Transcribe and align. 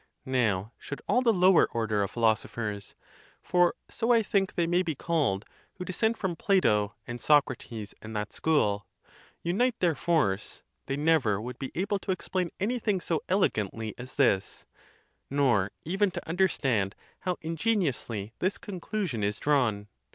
Now, 0.25 0.71
should 0.79 0.99
all 1.07 1.21
the 1.21 1.31
lower 1.31 1.69
order 1.69 2.01
of 2.01 2.09
philosophers 2.09 2.95
(for 3.43 3.75
so 3.87 4.11
I 4.11 4.23
think 4.23 4.55
they 4.55 4.65
may 4.65 4.81
be 4.81 4.95
called 4.95 5.45
who 5.75 5.85
dissent 5.85 6.17
from 6.17 6.35
Plato 6.35 6.95
and 7.05 7.21
Socrates 7.21 7.93
and 8.01 8.15
that 8.15 8.33
school) 8.33 8.87
unite 9.43 9.79
their 9.79 9.93
force, 9.93 10.63
they 10.87 10.97
never 10.97 11.39
would 11.39 11.59
be 11.59 11.71
able 11.75 11.99
to 11.99 12.09
explain 12.11 12.49
anything 12.59 12.99
so 12.99 13.21
elegantly 13.29 13.93
as 13.95 14.15
this, 14.15 14.65
nor 15.29 15.69
even 15.85 16.09
to 16.09 16.27
understand 16.27 16.95
how 17.19 17.37
ingeniously 17.41 18.33
this 18.39 18.57
conclusion 18.57 19.23
is 19.23 19.37
drawn. 19.39 19.87